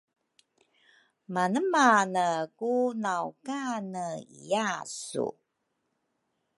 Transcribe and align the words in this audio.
Manemane 1.33 2.27
ku 2.57 2.71
naw 3.03 3.25
kane 3.45 4.05
iya 4.41 4.69
su? 5.03 5.27